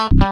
[0.00, 0.28] Oh,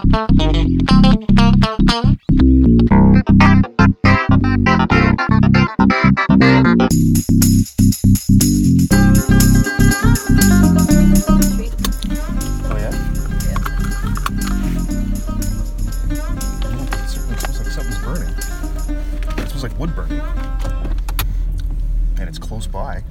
[22.18, 23.02] and it's close by.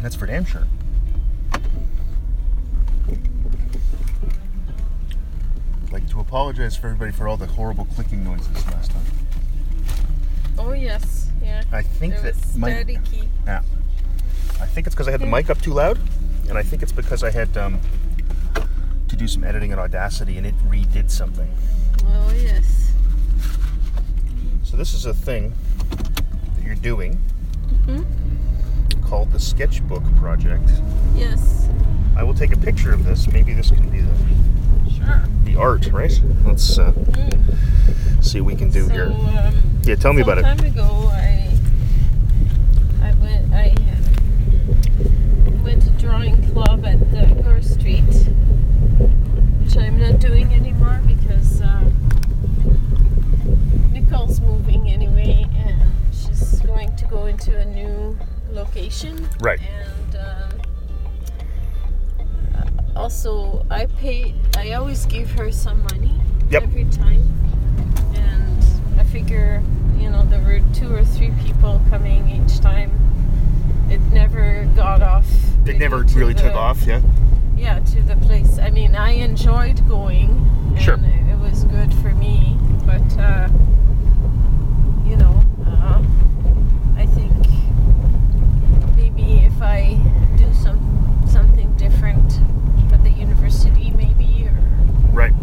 [0.00, 0.66] That's for damn sure.
[5.84, 9.02] I'd like to apologize for everybody for all the horrible clicking noises last time.
[10.58, 11.62] Oh yes, yeah.
[11.70, 13.28] I think that my staticky.
[13.44, 13.60] yeah.
[14.58, 15.98] I think it's because I had the mic up too loud,
[16.48, 17.78] and I think it's because I had um,
[19.08, 21.54] to do some editing in Audacity, and it redid something.
[22.06, 22.94] Oh yes.
[24.62, 25.52] So this is a thing
[25.90, 27.20] that you're doing
[27.84, 28.06] Mhm.
[29.02, 30.70] called the Sketchbook Project.
[31.14, 31.68] Yes.
[32.16, 33.28] I will take a picture of this.
[33.28, 34.41] Maybe this can be the.
[35.44, 36.20] The art, right?
[36.44, 38.24] Let's uh, Mm.
[38.24, 39.06] see what we can do so, here.
[39.06, 40.42] Um, Yeah, tell me about it.
[40.42, 41.50] time ago, I
[43.02, 43.74] I went I
[45.64, 48.04] went to drawing club at the Gore Street,
[49.60, 51.84] which I'm not doing anymore because uh,
[53.92, 58.16] Nicole's moving anyway, and she's going to go into a new
[58.52, 59.28] location.
[59.40, 59.60] Right.
[62.96, 64.34] Also, I pay.
[64.56, 66.62] I always give her some money Yep.
[66.64, 67.22] every time,
[68.14, 69.62] and I figure,
[69.98, 72.90] you know, there were two or three people coming each time.
[73.90, 75.26] It never got off.
[75.66, 77.00] It never really took off, yeah?
[77.56, 78.58] Yeah, to the place.
[78.58, 80.30] I mean, I enjoyed going.
[80.70, 80.94] And Sure.
[80.96, 83.48] It, it was good for me, but uh,
[85.06, 86.02] you know, uh,
[86.96, 87.32] I think
[88.96, 89.98] maybe if I
[90.36, 90.80] do some
[91.28, 92.40] something different
[92.92, 94.58] at the university, maybe, or
[95.12, 95.34] Right.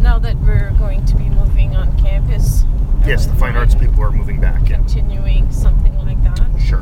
[0.00, 2.64] now that we're going to be moving on campus.
[3.04, 4.76] Yes, the fine arts people are moving back, yeah.
[4.76, 6.48] Continuing something like that.
[6.60, 6.80] Sure.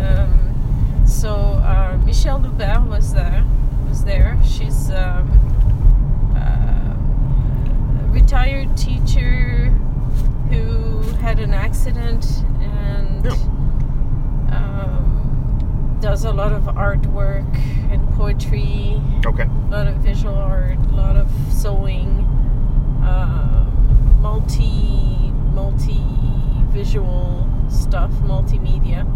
[0.00, 3.44] Um, so uh, Michelle Loubert was there.
[3.88, 4.38] Was there?
[4.44, 5.28] She's um,
[6.36, 9.66] uh, a retired teacher
[10.50, 12.24] who had an accident
[12.60, 13.32] and Yeah.
[14.56, 17.54] um, does a lot of artwork
[17.92, 19.42] and poetry, Okay.
[19.44, 22.21] a lot of visual art, a lot of sewing,
[23.02, 26.00] um, multi multi
[26.70, 29.06] visual stuff, multimedia.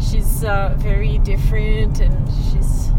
[0.00, 2.90] She's uh, very different and she's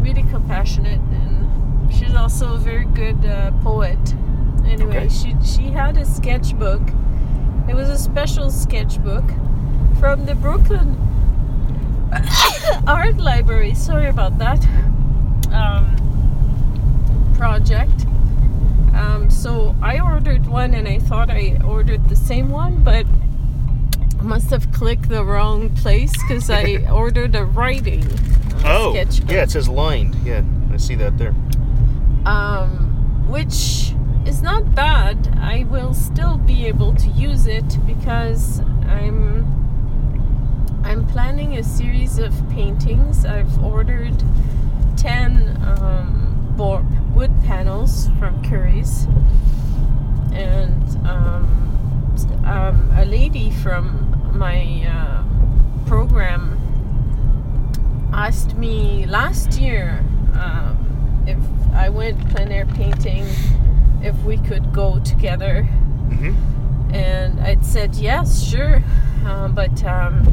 [0.00, 3.98] really compassionate and she's also a very good uh, poet.
[4.66, 5.08] Anyway, Okay.
[5.08, 6.82] she she had a sketchbook.
[7.68, 9.24] It was a special sketchbook
[10.00, 10.96] from the Brooklyn
[12.86, 13.74] Art Library.
[13.74, 14.64] Sorry about that.
[15.52, 15.96] Um,
[17.36, 18.06] project.
[19.00, 23.06] Um, so I ordered one and I thought I ordered the same one, but
[24.18, 29.30] I must have clicked the wrong place because I ordered a writing uh, Oh, sketchbook.
[29.30, 30.14] yeah, it says lined.
[30.16, 31.34] Yeah, I see that there.
[32.26, 33.92] um, which
[34.26, 35.16] is not bad.
[35.40, 39.46] I will still be able to use it because I'm
[40.84, 43.24] I'm planning a series of paintings.
[43.24, 44.22] I've ordered
[44.96, 46.84] ten um, bo-
[47.20, 49.04] wood panels from Curry's,
[50.32, 51.44] and um,
[52.46, 55.22] um, a lady from my uh,
[55.86, 56.56] program
[58.14, 61.36] asked me last year um, if
[61.74, 63.26] I went plein air painting,
[64.02, 65.68] if we could go together.
[66.08, 66.94] Mm-hmm.
[66.94, 68.82] And I'd said yes, sure.
[69.26, 70.24] Um, but um,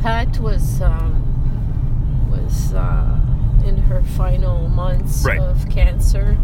[0.00, 3.20] Pat was um, was uh,
[3.64, 5.38] in her final months Right.
[5.40, 6.36] of cancer,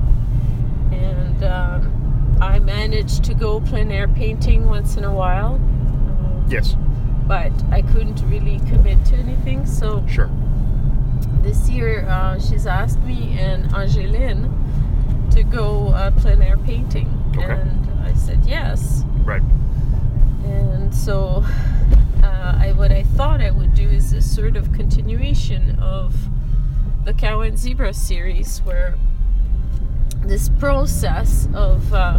[0.92, 5.54] and um, I managed to go plein air painting once in a while.
[5.54, 6.76] Um, Yes,
[7.26, 10.28] But I couldn't really commit to anything, so sure.
[11.42, 14.50] this year uh, she's asked me and Angeline
[15.30, 17.44] to go uh, plein air painting, Okay.
[17.53, 19.04] and I said yes.
[19.24, 19.42] Right.
[20.44, 21.44] And so,
[22.24, 26.15] uh, I what I thought I would do is a sort of continuation of
[27.04, 28.94] the Cow and Zebra series, where
[30.24, 32.18] this process of uh,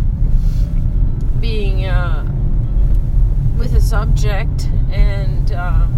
[1.40, 2.26] being uh,
[3.58, 5.98] with a subject and um,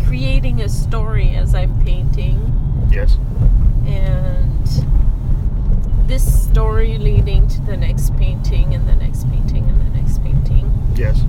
[0.00, 2.44] uh, creating a story as I'm painting
[2.92, 3.18] Yes.
[3.86, 4.66] and
[6.08, 10.72] this story leading to the next painting and the next painting and the next painting.
[10.94, 11.20] Yes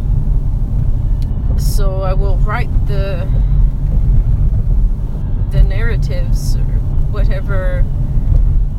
[1.80, 3.26] so I will write the
[5.50, 6.76] the narratives or
[7.10, 7.86] whatever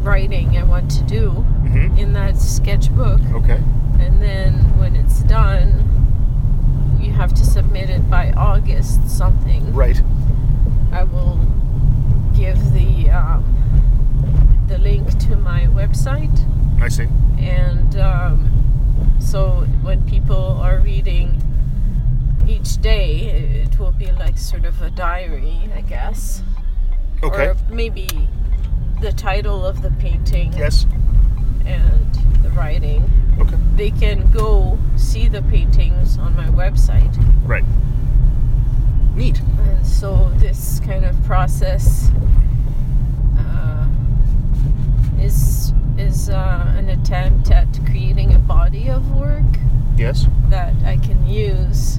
[0.02, 1.96] writing I want to do mm-hmm.
[1.96, 3.22] in that sketchbook.
[3.32, 3.62] Okay.
[4.00, 9.72] And then when it's done, you have to submit it by August something.
[9.72, 10.02] Right.
[10.92, 11.40] I will
[12.36, 16.38] give the um, the link to my website.
[16.82, 17.08] I see.
[17.38, 21.40] And um, so when people are reading
[22.50, 26.42] each day, it will be like sort of a diary, I guess,
[27.22, 27.46] Okay.
[27.48, 28.08] or maybe
[29.00, 30.86] the title of the painting yes.
[31.64, 33.08] and the writing.
[33.40, 33.56] Okay.
[33.76, 37.14] They can go see the paintings on my website.
[37.46, 37.64] Right.
[39.14, 39.40] Neat.
[39.40, 42.10] And so this kind of process
[43.38, 43.86] uh,
[45.20, 49.44] is is uh, an attempt at creating a body of work
[49.96, 50.26] Yes.
[50.48, 51.98] that I can use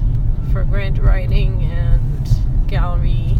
[0.52, 2.28] for grant writing and
[2.68, 3.36] gallery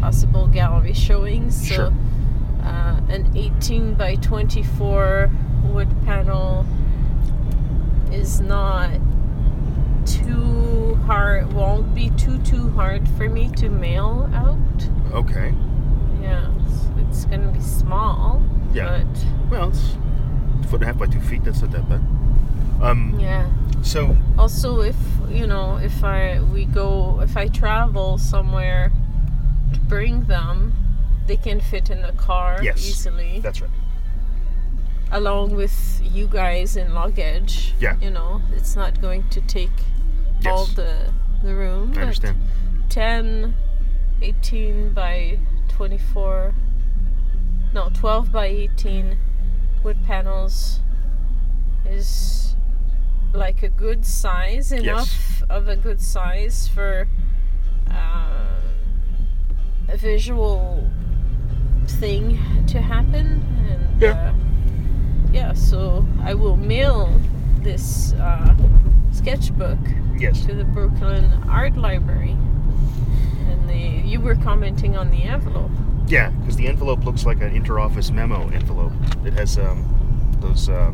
[0.00, 1.66] possible gallery showings.
[1.66, 1.76] Sure.
[1.90, 1.94] So
[2.64, 5.30] uh, an 18 by 24
[5.66, 6.64] wood panel
[8.10, 8.90] is not
[10.06, 14.56] too hard won't be too too hard for me to mail out
[15.12, 15.54] Okay.
[16.22, 18.42] yeah it's, it's gonna be small
[18.72, 19.04] Yeah.
[19.04, 19.96] but Well, it's
[20.70, 21.44] foot and a half by two feet.
[21.44, 22.00] That's not that bad.
[22.82, 23.16] Um.
[23.20, 23.46] yeah
[23.82, 24.16] So.
[24.38, 24.96] also if
[25.30, 28.92] you know if i we go if i travel somewhere
[29.72, 30.72] to bring them
[31.26, 32.78] they can fit in the car Yes.
[32.86, 33.70] easily That's right.
[35.12, 37.96] along with you guys in luggage Yeah.
[38.00, 39.70] you know it's not going to take
[40.46, 41.12] all the
[41.42, 42.36] the room I understand.
[42.90, 43.54] 10
[44.22, 45.38] 18 by
[45.68, 46.52] 24
[47.72, 49.16] no 12 by 18
[49.82, 50.80] wood panels
[51.86, 52.49] is
[53.32, 57.06] like a good size enough of a good size for
[57.90, 58.60] uh,
[59.88, 60.88] a visual
[61.86, 64.10] thing to happen and Yeah.
[64.10, 64.34] uh,
[65.32, 67.12] yeah so i will mail
[67.62, 68.54] this uh,
[69.12, 69.78] sketchbook
[70.18, 70.44] Yes.
[70.44, 72.32] to the Brooklyn Art Library.
[73.48, 75.70] And the you were commenting on the envelope.
[76.08, 78.92] Yeah, because the envelope looks like an interoffice memo envelope.
[79.24, 80.92] It has um, those uh,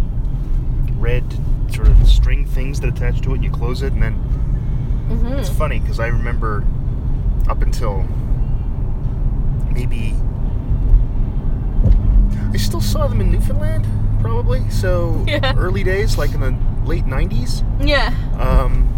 [0.98, 1.24] red
[1.72, 3.34] sort of string things that attach to it.
[3.36, 4.14] And you close it, and then
[5.08, 5.34] Mm-hmm.
[5.34, 6.64] it's funny because I remember
[7.48, 8.04] up until
[9.72, 10.14] maybe
[12.52, 13.86] I still saw them in Newfoundland,
[14.20, 14.68] probably.
[14.70, 15.54] So Yeah.
[15.56, 17.62] early days, like in the late '90s.
[17.86, 18.12] Yeah.
[18.38, 18.92] Um,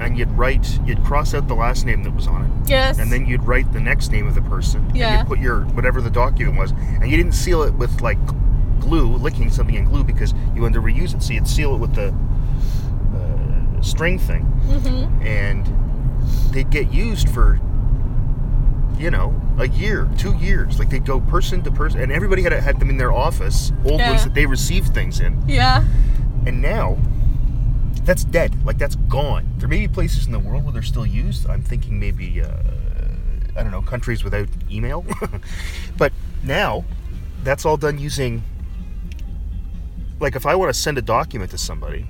[0.00, 2.50] and you'd write, you'd cross out the last name that was on it.
[2.68, 2.98] Yes.
[2.98, 4.84] and then you'd write the next name of the person.
[4.86, 5.18] And Yeah.
[5.18, 8.18] you'd put your whatever the document was, and you didn't seal it with like
[8.82, 11.22] glue, licking something in glue because you wanted to reuse it.
[11.22, 12.08] So you'd seal it with the
[13.16, 15.22] uh, string thing, Mm-hmm.
[15.22, 15.66] and
[16.52, 17.58] they'd get used for
[18.98, 20.78] you know a year, two years.
[20.78, 24.00] Like they'd go person to person, and everybody had had them in their office, old
[24.00, 24.10] Yeah.
[24.10, 25.42] ones that they received things in.
[25.48, 25.84] Yeah.
[26.46, 26.98] And now
[28.04, 28.64] that's dead.
[28.64, 29.46] Like that's gone.
[29.58, 31.48] There may be places in the world where they're still used.
[31.48, 32.48] I'm thinking maybe uh,
[33.56, 35.04] I don't know countries without email,
[35.98, 36.12] but
[36.42, 36.84] now
[37.44, 38.42] that's all done using.
[40.22, 42.06] Like if I want to send a document to somebody,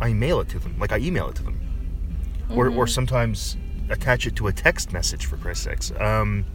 [0.00, 0.78] I mail it to them.
[0.78, 1.60] Like I email it to them,
[2.48, 3.58] or or sometimes
[3.90, 6.46] attach it to a text message for Christ's sakes, um,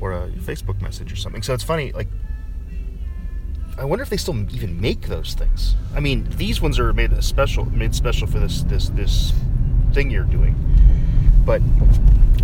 [0.00, 1.42] or a Facebook message or something.
[1.42, 2.08] So it's funny, like
[3.78, 5.76] I wonder if they still even make those things.
[5.94, 9.32] I mean, these ones are made special, made special for this this this
[9.92, 10.56] thing you're doing.
[11.44, 11.62] But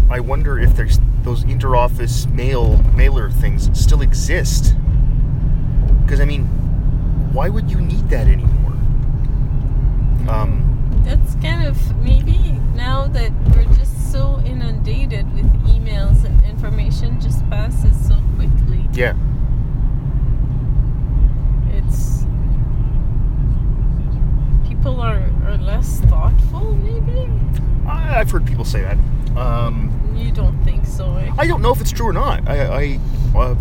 [0.08, 4.76] I wonder if there's those interoffice mail mailer things still exist.
[6.04, 6.44] Because I mean,
[7.32, 8.73] why would you need that anymore?
[10.28, 17.20] Um, That's kind of maybe now that we're just so inundated with emails and information
[17.20, 18.87] just passes so quickly.
[18.92, 19.14] yeah,
[21.73, 22.25] It's
[24.68, 27.30] people are, are less thoughtful maybe?
[27.87, 28.99] I, I've heard people say that.
[29.37, 31.30] Um, You don't think so, eh?
[31.38, 32.49] I don't know if it's true or not.
[32.49, 33.00] I, I,
[33.38, 33.54] uh,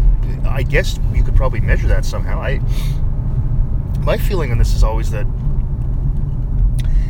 [0.48, 2.42] I guess you could probably measure that somehow.
[2.42, 2.60] I,
[4.00, 5.26] my feeling on this is always that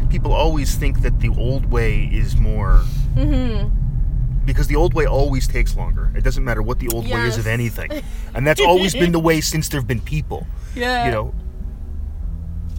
[0.09, 2.83] people always think that the old way is more
[3.15, 3.69] Mm-hmm.
[4.45, 6.11] because the old way always takes longer.
[6.15, 7.91] It doesn't matter what the old way is of anything,
[8.33, 10.47] and that's always been the way since there've been people.
[10.75, 11.05] Yeah.
[11.05, 11.33] You know,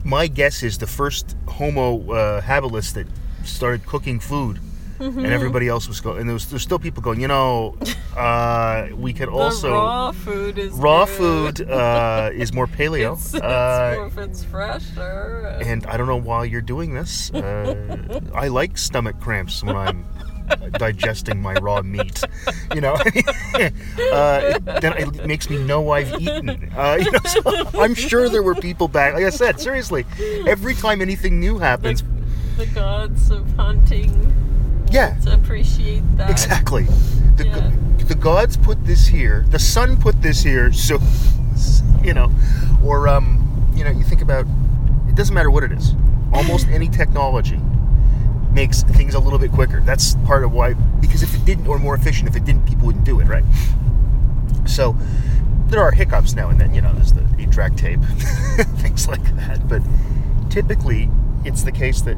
[0.05, 3.07] my guess is the first Homo uh, habilis that
[3.45, 4.59] started cooking food.
[5.05, 5.19] Mm-hmm.
[5.19, 7.21] And everybody else was going, and there was there's still people going.
[7.21, 7.77] You know,
[8.17, 11.15] uh, we could also raw food is raw good.
[11.59, 13.13] food uh, is more paleo.
[13.13, 15.59] It's, it's uh, more if it's fresher.
[15.63, 17.31] and I don't know why you're doing this.
[17.35, 20.07] Uh, I like stomach cramps when I'm
[20.73, 22.23] digesting my raw meat.
[22.75, 26.73] You know, uh, then it makes me know I've eaten.
[26.75, 27.43] Uh, you know, so
[27.79, 29.13] I'm sure there were people back.
[29.13, 30.07] Like I said, seriously,
[30.47, 32.03] every time anything new happens,
[32.57, 34.54] the, the gods of hunting
[34.95, 36.31] yeah, to appreciate that.
[36.31, 36.85] exactly.
[37.37, 37.71] The, Yeah.
[38.07, 39.45] the gods put this here.
[39.51, 40.73] The sun put this here.
[40.73, 40.99] So,
[42.03, 42.31] you know,
[42.85, 44.47] or um, you know, you think about.
[45.09, 45.95] It doesn't matter what it is.
[46.33, 47.61] Almost any technology
[48.53, 49.81] makes things a little bit quicker.
[49.81, 50.75] That's part of why.
[51.01, 53.45] Because if it didn't, or more efficient, if it didn't, people wouldn't do it, right?
[54.67, 54.97] So
[55.69, 56.75] there are hiccups now and then.
[56.75, 58.01] You know, there's the eight-track tape,
[58.79, 59.69] things like that.
[59.69, 59.83] But
[60.51, 61.11] typically,
[61.45, 62.17] it's the case that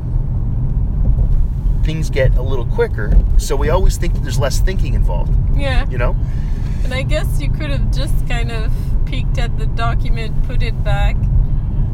[1.86, 3.16] things get a little quicker.
[3.38, 5.32] So we always think that there's less thinking involved.
[5.56, 5.88] Yeah.
[5.88, 6.16] You know?
[6.82, 8.72] And I guess you could have just kind of
[9.06, 11.16] peeked at the document, put it back,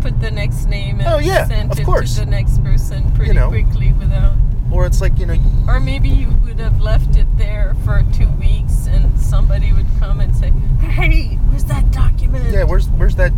[0.00, 2.14] put the next name, and Oh, yeah, sent of it course.
[2.14, 3.48] to the next person pretty know.
[3.50, 4.32] quickly without.
[4.70, 5.36] Or it's like you know,
[5.68, 10.20] Or maybe you would have left it there for two weeks, and somebody would come
[10.20, 12.64] and say, "Hey, where's that document?" yeah.
[12.64, 13.32] Where's where's that?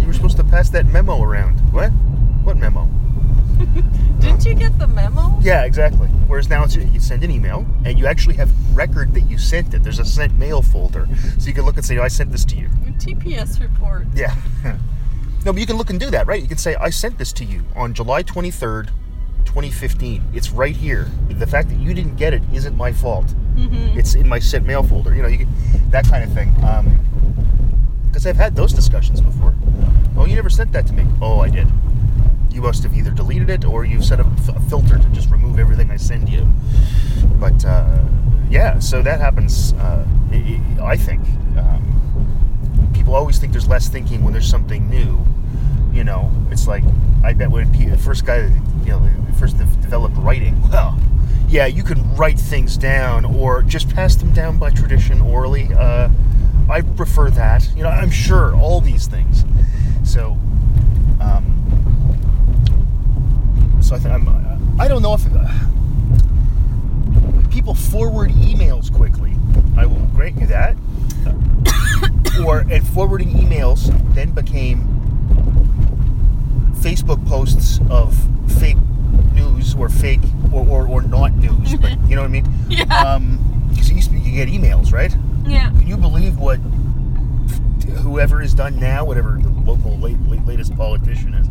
[0.00, 1.60] You were supposed to pass that memo around.
[1.72, 1.90] What?
[2.42, 2.88] What memo?
[4.20, 5.38] Didn't you get the memo?
[5.40, 6.08] Yeah, exactly.
[6.26, 9.74] Whereas now it's, you send an email and you actually have record that you sent
[9.74, 9.82] it.
[9.82, 12.56] There's a sent mail folder, so you can look and say, "I sent this to
[12.56, 14.06] you." Your TPS report.
[14.14, 14.34] Yeah.
[15.44, 16.40] no, but you can look and do that, right?
[16.40, 18.90] You can say, "I sent this to you on July 23rd,
[19.44, 21.08] 2015." It's right here.
[21.28, 23.26] The fact that you didn't get it isn't my fault.
[23.54, 23.98] Mm-hmm.
[23.98, 25.14] It's in my sent mail folder.
[25.14, 26.54] You know, you can, that kind of thing.
[28.06, 29.54] Because I've had those discussions before.
[30.16, 31.06] Oh, you never sent that to me.
[31.22, 31.68] Oh, I did.
[32.50, 35.58] You must have either deleted it or you've set up a filter to just remove
[35.58, 36.48] everything I send you.
[37.38, 38.04] But uh,
[38.50, 39.72] yeah, so that happens.
[39.74, 40.06] Uh,
[40.82, 41.22] I, think
[41.56, 45.24] um, people always think there's less thinking when there's something new.
[45.92, 46.84] You know, it's like
[47.24, 48.50] I bet when the first guy,
[48.84, 50.56] you know, first developed writing.
[50.70, 50.96] Well,
[51.48, 55.68] yeah, you can write things down or just pass them down by tradition orally.
[55.74, 56.08] Uh,
[56.70, 57.68] I prefer that.
[57.74, 59.44] You know, I'm sure all these things.
[60.04, 60.38] So,
[61.20, 61.59] um,
[63.90, 64.80] so I think I'm.
[64.80, 65.24] I don't know if
[67.50, 69.34] people forward emails quickly.
[69.76, 70.76] I will grant you that.
[72.46, 74.86] or and forwarding emails then became
[76.74, 78.16] Facebook posts of
[78.60, 78.76] fake
[79.34, 80.20] news or fake
[80.52, 82.46] or, or, or not news, but you know what I mean?
[82.68, 82.84] Yeah.
[82.84, 85.12] Um, because it used to be you get emails, right?
[85.48, 85.70] yeah.
[85.70, 86.58] Can you believe what
[88.02, 91.48] whoever is done now, whatever the local late, late, latest politician is?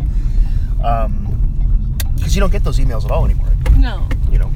[2.20, 3.48] Because you don't get those emails at all anymore.
[3.78, 4.08] No.
[4.32, 4.52] You know,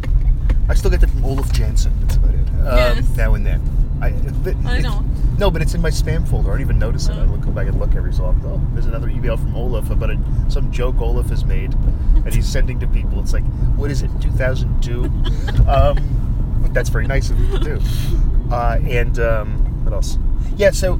[0.70, 1.94] I still get them from Olaf Jansen.
[2.02, 2.40] That's about it.
[2.50, 3.10] Um, Yes.
[3.18, 3.62] Now and then.
[4.02, 5.12] I, but I don't.
[5.40, 6.50] No, but it's in my spam folder.
[6.50, 7.14] I don't even notice it.
[7.14, 7.26] I Oh.
[7.26, 8.42] look, go back and look every so often.
[8.46, 11.74] Oh, there's another email from Olaf about a, some joke Olaf has made,
[12.16, 13.20] and he's sending to people.
[13.20, 13.44] It's like,
[13.76, 15.04] what is it, 2002?
[15.68, 17.82] um, that's very nice of you to do.
[18.52, 20.18] Uh, and um, what else?
[20.58, 21.00] Yeah, so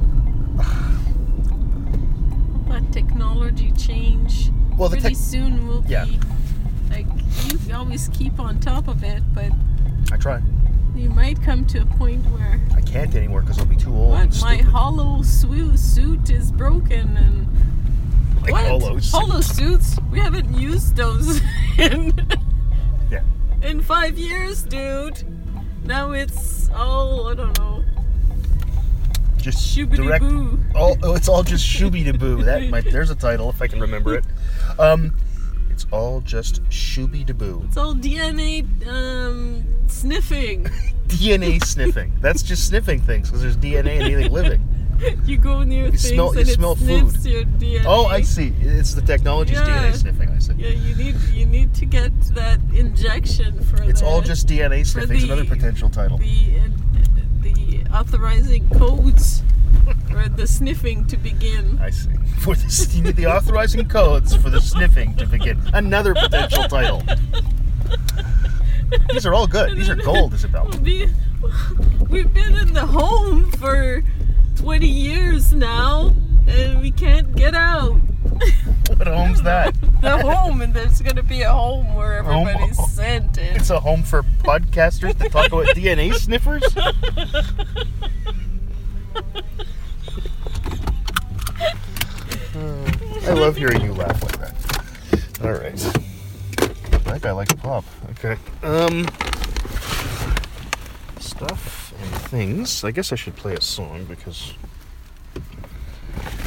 [2.68, 4.50] But technology change.
[4.76, 6.04] Well, the tech- soon will Yeah.
[6.06, 6.18] be
[6.94, 7.06] like
[7.66, 9.50] you always keep on top of it, but
[10.12, 10.40] I try.
[10.94, 14.10] you might come to a point where I can't anymore because I'll be too old.
[14.12, 19.10] what my hollow swu- suit is broken and like what hollows.
[19.10, 19.98] hollow suits?
[20.12, 21.40] We haven't used those
[21.78, 22.12] in
[23.10, 23.22] Yeah.
[23.62, 25.22] in five years, dude.
[25.84, 27.82] Now it's all I don't know,
[29.38, 30.24] Just shoobity direct.
[30.24, 30.58] boo.
[30.74, 32.42] All, oh, it's all just shooby de boo.
[32.44, 34.24] That might, there's a title if I can remember it.
[34.78, 35.14] Um,
[35.74, 37.60] it's all just shooby de boo.
[37.66, 40.64] It's all DNA um, sniffing.
[41.08, 42.12] DNA sniffing.
[42.20, 44.68] That's just sniffing things because there's DNA in anything living.
[45.26, 47.26] you go near things smell- and you it smell sniffs food.
[47.26, 47.82] your DNA.
[47.86, 48.54] Oh, I see.
[48.60, 49.66] It's the technology's Yeah.
[49.90, 50.28] DNA sniffing.
[50.30, 50.52] I see.
[50.56, 54.86] Yeah, you need you need to get that injection for It's the, all just DNA
[54.86, 55.16] sniffing.
[55.16, 56.18] It's another potential title.
[56.18, 56.60] the
[57.42, 59.42] the authorizing codes
[60.14, 61.78] for the sniffing to begin.
[61.82, 62.10] I see.
[62.38, 65.60] For the, you need the authorizing codes for the sniffing to begin.
[65.72, 67.02] Another potential title.
[69.12, 69.76] These are all good.
[69.76, 70.70] These are gold, Isabel.
[70.82, 71.10] We-
[72.08, 74.02] We've been in the home for
[74.56, 76.14] 20 years now,
[76.46, 78.00] and we can't get out.
[78.96, 79.74] What home's that?
[80.02, 82.88] The home, and there's going to be a home where Home- everybody's oh, oh.
[82.88, 83.56] sent in.
[83.56, 86.62] It's a home for podcasters to talk about DNA sniffers.
[92.56, 94.54] Uh, I love hearing you laugh like that.
[95.42, 95.76] All right.
[97.04, 97.84] That guy likes pop.
[98.10, 98.36] Okay.
[98.62, 99.06] Um.
[101.18, 102.84] Stuff and things.
[102.84, 104.52] I guess I should play a song because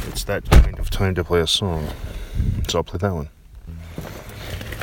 [0.06, 1.88] it's that kind of time to play a song.
[2.68, 3.28] So I'll play that one.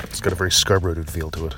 [0.03, 1.55] It's got a very Scarborough feel to it.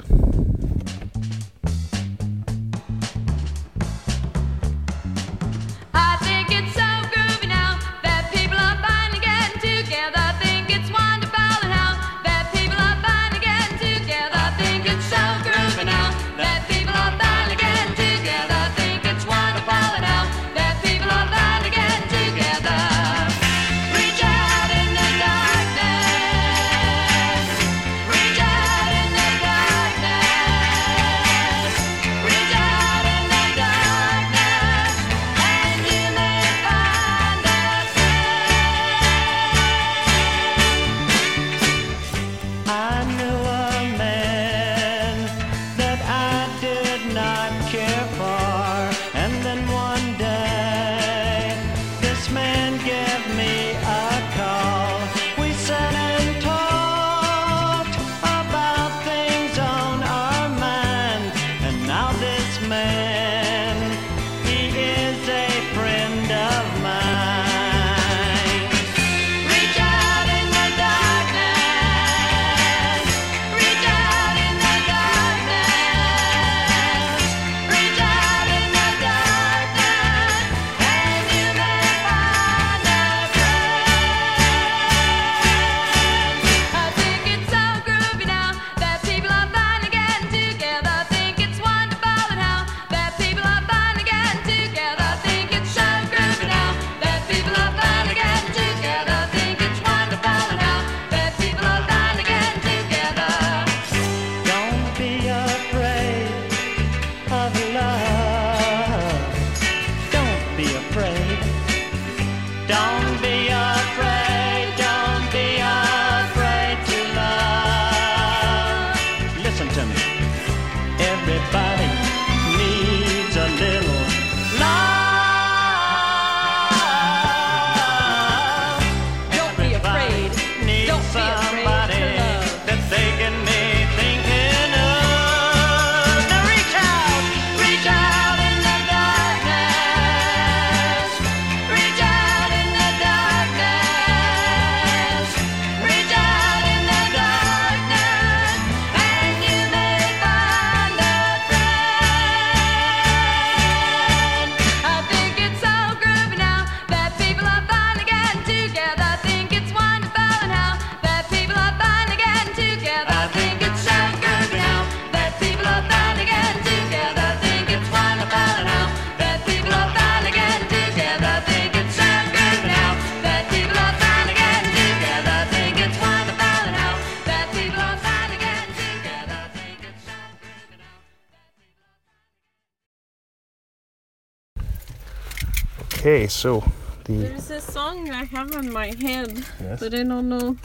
[186.27, 186.61] Okay, so
[187.05, 189.79] the There's a song I have on my head, yes.
[189.79, 190.57] but I don't know.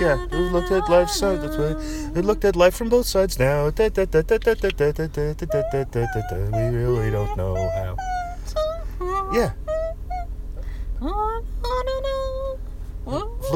[0.00, 1.36] yeah, we looked at life so.
[2.12, 3.66] We looked at life from both sides now.
[3.66, 3.88] We
[6.74, 7.96] really don't know how.
[9.32, 9.52] Yeah.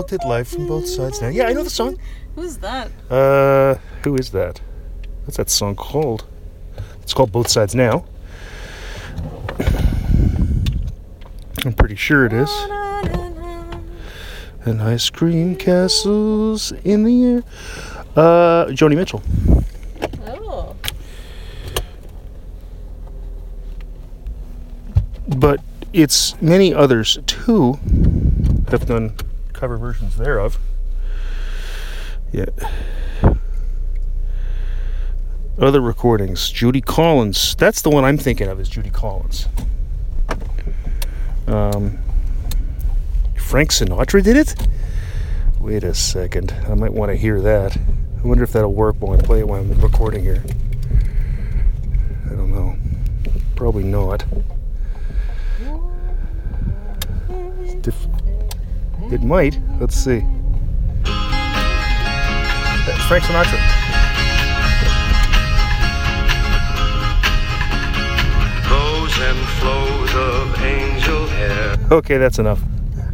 [0.00, 1.28] Looked at life from both sides now.
[1.28, 1.98] Yeah, I know the song.
[2.34, 2.90] Who's that?
[3.10, 4.58] Uh, who is that?
[5.24, 6.24] What's that song called?
[7.02, 8.06] It's called Both Sides Now.
[11.66, 12.50] I'm pretty sure it is.
[14.64, 17.42] And ice cream castles in the air.
[18.16, 19.22] Uh, Joni Mitchell.
[20.26, 20.76] Oh.
[25.28, 25.60] But
[25.92, 27.78] it's many others too
[28.70, 29.14] have done
[29.60, 30.58] cover versions thereof.
[32.32, 32.46] Yeah.
[35.58, 36.50] Other recordings.
[36.50, 37.54] Judy Collins.
[37.56, 38.58] That's the one I'm thinking of.
[38.58, 39.48] Is Judy Collins.
[41.46, 41.98] Um,
[43.36, 44.54] Frank Sinatra did it.
[45.60, 46.54] Wait a second.
[46.66, 47.76] I might want to hear that.
[47.76, 50.42] I wonder if that'll work when I play it when I'm recording here.
[52.24, 52.76] I don't know.
[53.56, 54.24] Probably not.
[59.12, 59.58] It might.
[59.80, 60.20] Let's see.
[62.86, 63.58] That's Frank Sinatra.
[68.68, 71.76] Flows and flows of angel hair.
[71.90, 72.60] Okay, that's enough.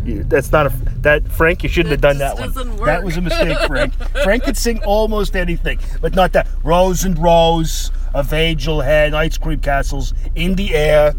[0.04, 1.62] You- That's not a that Frank.
[1.62, 2.48] You shouldn't have That done that one.
[2.52, 3.94] doesn't That was a mistake, Frank.
[4.22, 6.46] Frank could sing almost anything, but not that.
[6.62, 11.14] Rows and rows of angel head ice cream castles in the air.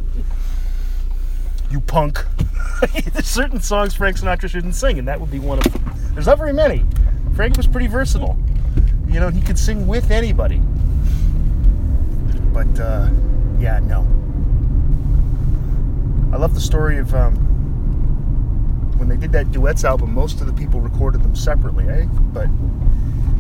[1.70, 2.24] You punk.
[3.14, 5.84] There's certain songs Frank Sinatra shouldn't sing, and that would be one of them.
[6.14, 6.86] There's not very many.
[7.36, 8.38] Frank was pretty versatile.
[9.08, 10.62] You know, he could sing with anybody.
[12.54, 13.10] But uh,
[13.60, 14.02] yeah, no.
[16.34, 17.36] I love the story of um,
[18.98, 20.14] when they did that duets album.
[20.14, 22.06] Most of the people recorded them separately, eh?
[22.34, 22.48] But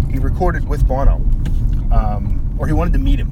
[0.09, 1.15] he recorded with Bono,
[1.91, 3.31] um, or he wanted to meet him.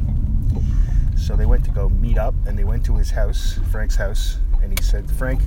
[1.17, 4.37] So they went to go meet up, and they went to his house, Frank's house,
[4.65, 5.41] and he said, "Frank,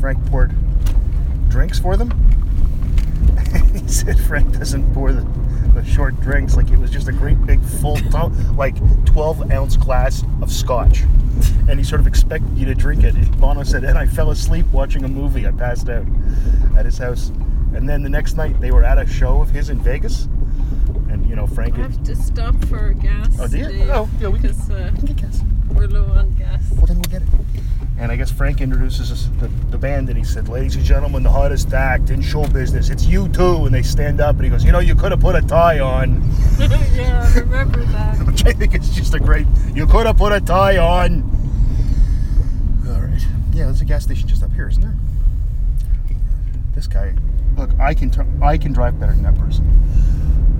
[0.00, 0.52] Frank poured
[1.48, 2.10] drinks for them."
[3.74, 5.22] he said Frank doesn't pour the,
[5.72, 7.98] the short drinks like it was just a great big full
[8.56, 11.02] like 12 ounce glass of scotch
[11.68, 14.66] and he sort of expected you to drink it Bono said and I fell asleep
[14.72, 16.06] watching a movie I passed out
[16.76, 17.28] at his house
[17.74, 20.24] and then the next night they were at a show of his in Vegas
[21.08, 23.36] and you know Frank I have to stop for gas.
[23.38, 23.90] Oh, do you?
[23.90, 25.42] Oh, yeah, we can- uh, we can get gas
[25.76, 26.62] we're low on gas.
[26.76, 27.28] well then we'll get it
[27.98, 31.22] and I guess Frank introduces us, the, the band and he said ladies and gentlemen
[31.22, 34.64] the hottest act in show business it's U2 and they stand up and he goes
[34.64, 36.22] you know you could have put a tie on
[36.58, 38.16] yeah, I remember that.
[38.26, 39.46] which I think is just a great.
[39.74, 41.22] You could have put a tie on.
[42.86, 43.26] All right.
[43.52, 44.94] Yeah, there's a gas station just up here, isn't there?
[46.74, 47.14] This guy.
[47.56, 49.64] Look, I can tr- I can drive better than that person.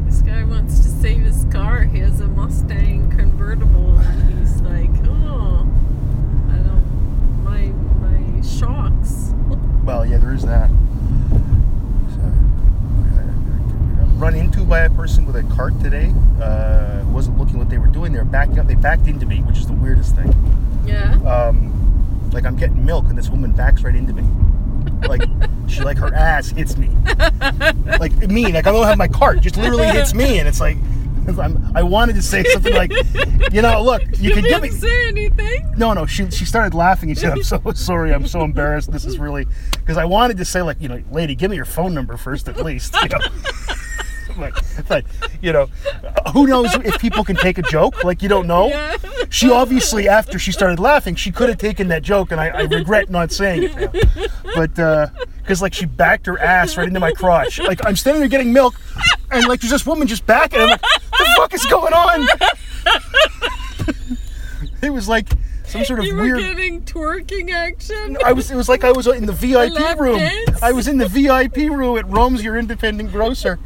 [0.06, 1.84] This guy wants to save his car.
[1.84, 5.66] He has a Mustang convertible, and he's like, "Oh,
[6.50, 7.66] I don't my
[8.00, 9.32] my shocks."
[9.84, 10.68] Well, yeah, there is that.
[12.10, 12.20] So,
[14.16, 16.12] run into by a person with a cart today.
[16.40, 18.12] Uh, wasn't looking what they were doing.
[18.12, 18.66] They were backing up.
[18.66, 20.32] They backed into me, which is the weirdest thing.
[20.86, 21.14] Yeah.
[21.24, 21.72] um,
[22.32, 24.22] like I'm getting milk and this woman backs right into me.
[25.08, 25.22] Like
[25.68, 26.90] she like her ass hits me.
[27.98, 30.76] Like me, like I don't have my cart, just literally hits me, and it's like
[31.38, 32.92] I'm, I wanted to say something like,
[33.52, 34.70] you know, look, you You can give me.
[34.70, 35.72] say anything.
[35.76, 37.10] No, no, she she started laughing.
[37.10, 38.12] and said, "I'm so sorry.
[38.14, 38.92] I'm so embarrassed.
[38.92, 41.64] This is really because I wanted to say like, you know, lady, give me your
[41.66, 43.18] phone number first, at least." You know.
[44.38, 44.54] Like,
[44.86, 45.06] but
[45.40, 45.66] you know,
[46.34, 48.04] who knows if people can take a joke?
[48.04, 48.68] Like you don't know.
[48.68, 48.96] Yeah.
[49.30, 52.60] She obviously, after she started laughing, she could have taken that joke, and I, I
[52.64, 54.26] regret not saying it now.
[54.54, 55.06] But uh,
[55.38, 57.58] because like she backed her ass right into my crotch.
[57.60, 58.74] Like I'm standing there getting milk,
[59.30, 60.60] and like there's this woman just backing.
[60.60, 60.84] I'm like,
[61.18, 62.28] the fuck is going on?
[64.82, 65.28] it was like
[65.66, 66.38] some sort of You were weird.
[66.40, 68.16] getting twerking action.
[68.24, 68.50] I was.
[68.50, 70.18] It was like I was in the VIP room.
[70.18, 70.62] dance?
[70.62, 73.58] I was in the VIP room at Rome's Your Independent Grocer.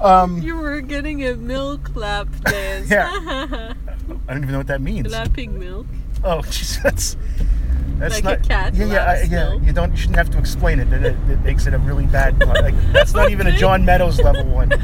[0.00, 2.90] Um, You were getting a milk lap dance.
[2.90, 3.10] Yeah.
[3.12, 3.74] I
[4.32, 5.10] don't even know what that means.
[5.10, 5.86] Lapping milk.
[6.22, 7.16] Oh, jeez, that's
[7.98, 8.48] that's Like a not.
[8.48, 9.54] cat yeah, yeah, I, yeah.
[9.54, 9.90] You don't.
[9.92, 10.90] You shouldn't have to explain it.
[10.90, 12.34] That it, it makes it a really bad.
[12.44, 14.72] Like, that's not even a John Meadows level one.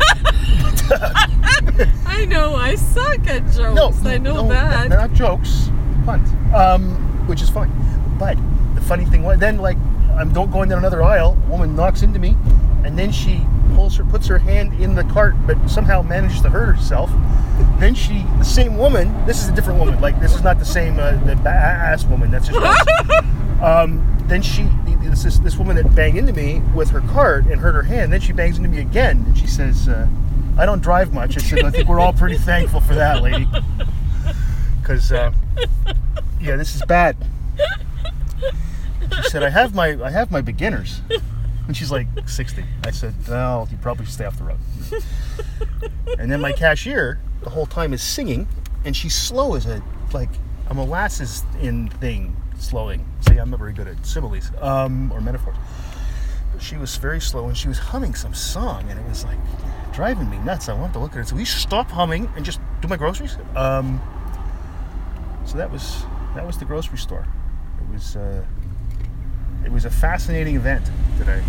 [2.07, 2.55] I know.
[2.57, 3.57] I suck at jokes.
[4.03, 4.89] No, I know no, that.
[4.89, 5.71] They're not jokes.
[6.05, 6.31] Puns.
[6.55, 6.97] Um,
[7.27, 7.71] which is fine.
[8.19, 8.37] But
[8.75, 9.77] the funny thing was, then like
[10.17, 11.39] I'm don't going down another aisle.
[11.47, 12.37] A woman knocks into me,
[12.85, 13.41] and then she
[13.75, 17.11] pulls her, puts her hand in the cart, but somehow manages to hurt herself.
[17.79, 19.27] Then she, the same woman.
[19.27, 20.01] This is a different woman.
[20.01, 22.31] Like this is not the same uh, the ass woman.
[22.31, 22.59] That's just.
[23.63, 24.69] um, then she,
[25.03, 28.13] this, this this woman that banged into me with her cart and hurt her hand.
[28.13, 30.07] Then she bangs into me again, and she says, uh,
[30.57, 33.49] "I don't drive much." I said, "I think we're all pretty thankful for that, lady."
[34.81, 35.33] Because uh,
[36.41, 37.17] yeah, this is bad.
[39.17, 41.01] She said, "I have my I have my beginners,"
[41.71, 42.65] and she's like sixty.
[42.83, 44.59] I said, "Well, you probably should stay off the road."
[46.19, 48.49] and then my cashier the whole time is singing,
[48.85, 49.81] and she's slow as a
[50.13, 50.31] like
[50.67, 53.07] a molasses in thing slowing.
[53.21, 55.55] See, I'm not very good at similes um, or metaphors.
[56.53, 59.39] But she was very slow, and she was humming some song, and it was like
[59.93, 60.69] driving me nuts.
[60.69, 61.29] I wanted to look at it.
[61.29, 63.37] So we stop humming and just do my groceries.
[63.55, 64.01] Um,
[65.45, 66.03] so that was
[66.35, 67.29] that was the grocery store.
[67.81, 68.45] It was uh,
[69.65, 71.43] it was a fascinating event today.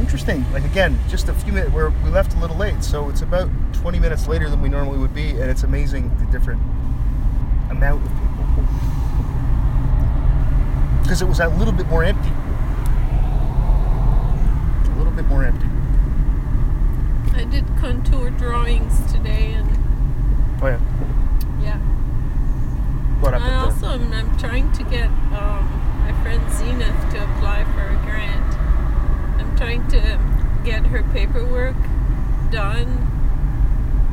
[0.00, 0.44] Interesting.
[0.52, 1.72] Like again, just a few minutes.
[1.72, 4.98] Where we left a little late, so it's about 20 minutes later than we normally
[4.98, 6.62] would be, and it's amazing the different
[7.70, 8.64] amount of people.
[11.02, 12.30] Because it was a little bit more empty.
[14.90, 15.66] A little bit more empty.
[17.34, 19.68] I did contour drawings today, and
[20.60, 20.80] Oh yeah.
[21.62, 21.78] yeah.
[23.20, 27.82] What I also am I'm trying to get um, my friend Zenith to apply for
[27.82, 28.54] a grant.
[29.38, 30.18] I'm trying to
[30.64, 31.76] get her paperwork
[32.50, 33.06] done,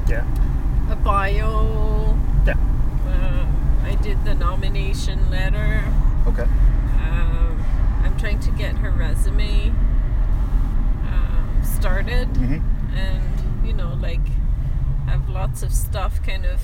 [0.08, 0.26] Yeah.
[0.92, 2.18] a bio.
[2.46, 2.56] Yeah.
[3.08, 3.46] Uh,
[3.86, 5.84] I did the nomination letter.
[6.28, 6.44] Okay.
[6.44, 7.64] Um,
[8.04, 9.70] I'm trying to get her resume
[11.08, 12.62] um, started, Mhm.
[12.94, 14.28] and you know, like
[15.08, 16.60] have lots of stuff kind of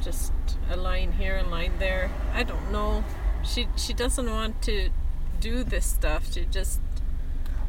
[0.00, 0.32] just
[0.70, 2.10] a line here, a line there.
[2.34, 3.04] I don't know.
[3.44, 4.90] She she doesn't want to
[5.40, 6.32] do this stuff.
[6.32, 6.80] She just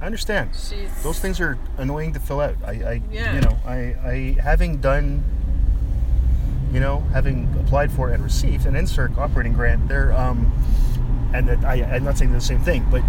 [0.02, 0.52] I understand.
[0.54, 2.56] she's Those things are annoying to fill out.
[2.66, 3.36] I, I Yeah.
[3.36, 5.24] you know, I, I having done,
[6.72, 10.52] you know, having applied for and received an NSERC operating grant, they're, um,
[11.34, 13.02] and that I, I'm not saying the same thing, but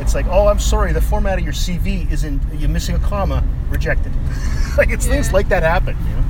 [0.00, 3.44] it's like, oh, I'm sorry, the format of your CV isn't, you're missing a comma,
[3.68, 4.12] rejected.
[4.78, 6.24] like it's things like that happen, you know.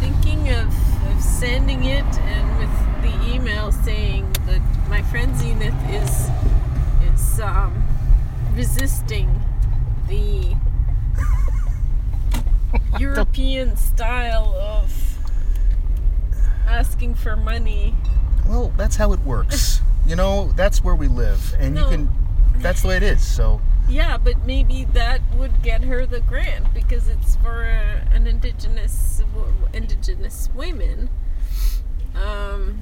[0.00, 0.66] thinking of,
[1.10, 6.28] of sending it and with the email saying that my friend Zenith is
[7.12, 7.84] is um,
[8.54, 9.42] resisting
[10.08, 10.54] the
[12.98, 14.92] European style of
[16.66, 17.94] asking for money.
[18.46, 19.80] Well, that's how it works.
[20.06, 21.82] you know, that's where we live, and No.
[21.84, 22.10] you can.
[22.58, 23.26] That's the way it is.
[23.26, 28.26] So Yeah, but maybe that would get her the grant because it's for uh, an
[28.26, 29.22] indigenous
[29.74, 31.10] indigenous women
[32.14, 32.80] um,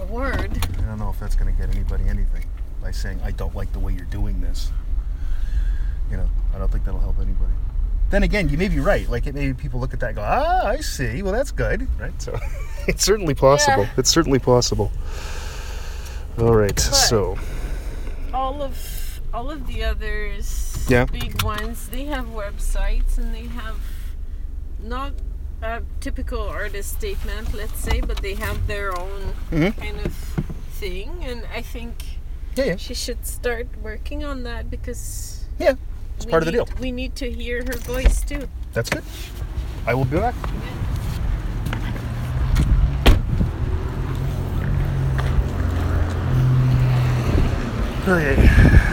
[0.00, 0.58] award.
[0.78, 2.44] I don't know if that's going to get anybody anything
[2.82, 4.70] by saying I don't like the way you're doing this.
[6.10, 7.52] You know, I don't think that'll help anybody.
[8.10, 9.08] Then again, you may be right.
[9.08, 11.22] Like it maybe people look at that and go, ah, I see.
[11.22, 12.20] Well, that's good, right?
[12.20, 12.36] So
[12.88, 13.84] it's certainly possible.
[13.84, 13.90] Yeah.
[13.98, 14.90] It's certainly possible.
[16.38, 16.78] All right.
[16.78, 17.38] so
[18.32, 21.04] all of all of the others Yeah.
[21.04, 23.76] big ones they have websites and they have
[24.82, 25.12] not
[25.62, 29.76] a typical artist statement let's say but they have their own Mhm.
[29.76, 30.12] kind of
[30.80, 31.94] thing and i think
[32.56, 35.74] yeah, yeah, she should start working on that because yeah.
[36.16, 36.68] It's we part of the deal.
[36.80, 39.04] we need to hear her voice too That's good.
[39.86, 40.34] I will be back.
[48.08, 48.86] Okay.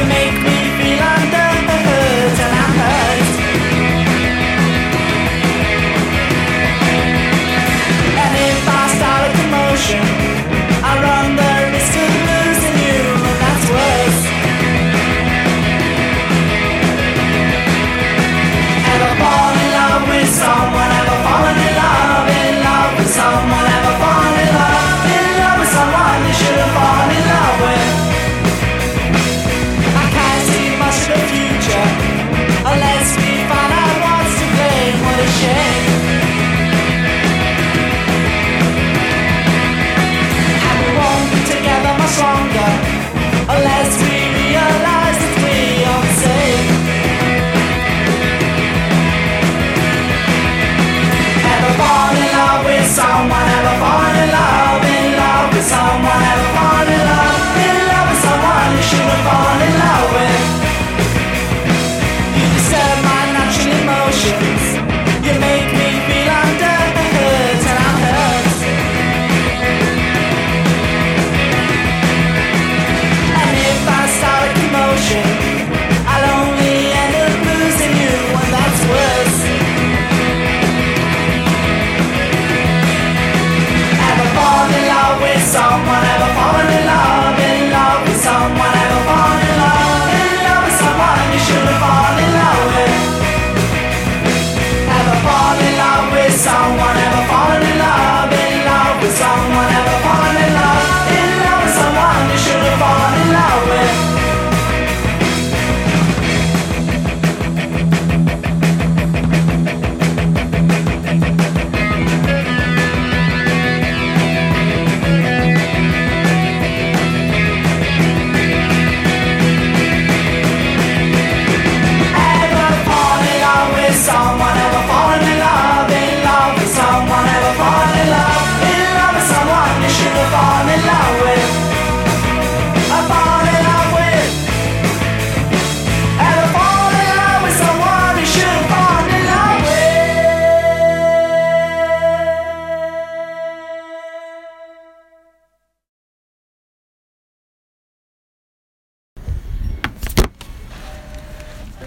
[0.00, 0.49] You make me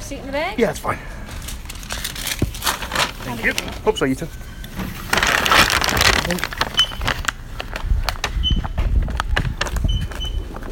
[0.09, 0.59] bag?
[0.59, 0.97] Yeah, it's fine.
[3.23, 3.53] Thank you.
[3.83, 4.27] Hope so, you too.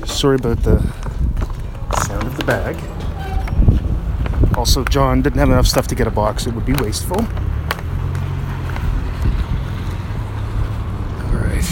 [0.06, 0.80] Sorry about the
[2.06, 2.78] sound of the bag.
[4.56, 6.46] Also, John didn't have enough stuff to get a box.
[6.46, 7.18] It would be wasteful.
[7.18, 7.26] All
[11.34, 11.64] right.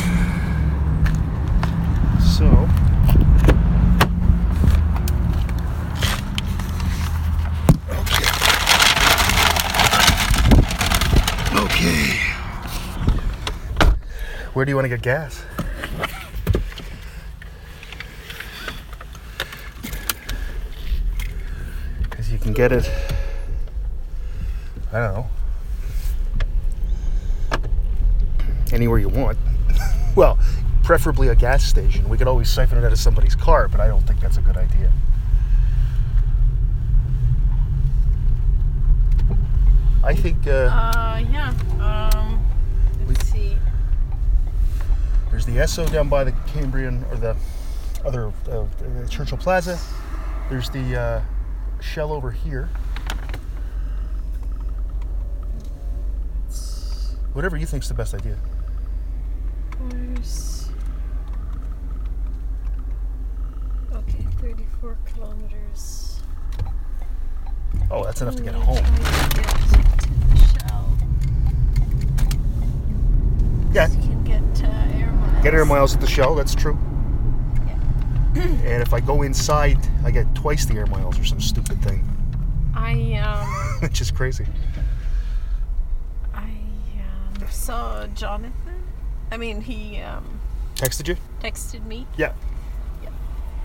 [2.24, 2.68] So.
[11.56, 12.20] Okay.
[14.60, 15.42] Where do you want to get gas?
[22.04, 22.92] Because you can get it,
[24.92, 25.28] I don't know,
[28.74, 29.38] anywhere you want.
[30.18, 30.38] well,
[30.84, 32.10] preferably a gas station.
[32.10, 34.42] We could always siphon it out of somebody's car, but I don't think that's a
[34.42, 34.92] good idea.
[40.04, 41.54] I think uh, Uh, yeah.
[41.80, 42.46] Um,
[43.08, 43.56] let's see.
[45.32, 47.36] there's the Esso down by the Cambrian or the
[48.06, 48.66] other uh,
[49.10, 49.80] Churchill Plaza.
[50.50, 51.22] There's the uh,
[51.82, 52.70] Shell over here.
[57.34, 58.36] Whatever you think's the best idea.
[59.80, 60.70] Where's.
[63.94, 66.20] Okay, 34 kilometers.
[67.90, 68.78] Oh, that's enough to get home.
[68.78, 70.98] try to get to the shell.
[73.72, 75.29] Yeah, You can get uh, air miles.
[75.42, 76.36] Get air miles at the Shell.
[76.36, 76.78] That's true.
[78.36, 82.08] and if I go inside, I get twice the air miles or some stupid thing,
[82.76, 83.48] I um
[83.82, 84.46] which is crazy.
[86.34, 88.84] I um, saw Jonathan.
[89.32, 90.40] I mean, he um,
[90.76, 91.18] Texted you?
[91.42, 92.08] texted me.
[92.18, 92.34] Yeah.
[93.04, 93.10] Yeah.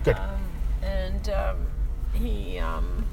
[0.03, 0.17] Good.
[0.17, 0.39] Um,
[0.83, 1.67] and um,
[2.13, 3.05] he um,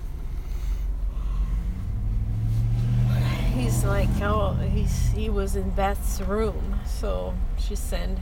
[3.55, 8.17] he's like, oh, he's he was in Beth's room, so she she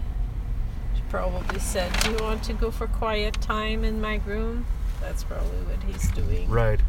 [1.11, 4.65] probably said, do you want to go for quiet time in my room?
[5.01, 6.49] That's probably what he's doing.
[6.49, 6.81] Right.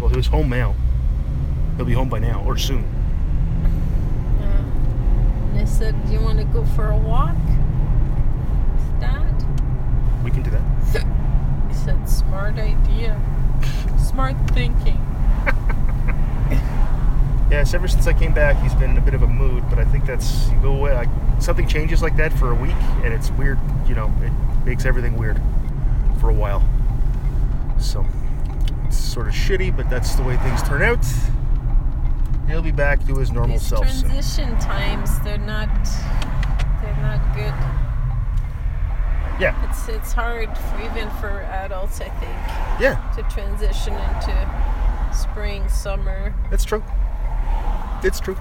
[0.00, 0.76] Well, he was home now.
[1.76, 2.84] He'll be home by now or soon.
[4.40, 4.46] Uh,
[5.50, 7.34] and I said, do you want to go for a walk?
[7.34, 9.44] with Dad?
[10.24, 10.62] We can do that.
[11.68, 13.18] He said, smart idea.
[13.98, 15.00] Smart thinking.
[17.52, 19.78] Yes, ever since I came back, he's been in a bit of a mood, but
[19.78, 20.94] I think that's you go away.
[20.94, 23.58] Like, something changes like that for a week, and it's weird.
[23.86, 24.32] You know, it
[24.64, 25.38] makes everything weird
[26.18, 26.66] for a while.
[27.78, 28.06] So
[28.86, 31.04] it's sort of shitty, but that's the way things turn out.
[32.48, 34.08] He'll be back to his normal These self soon.
[34.10, 35.68] transition times, they're not,
[36.80, 37.52] they're not good.
[39.38, 45.68] Yeah, It's it's hard for, even for adults, I think, yeah, to transition into spring,
[45.68, 46.32] summer.
[46.50, 46.82] that's true.
[48.04, 48.36] It's true.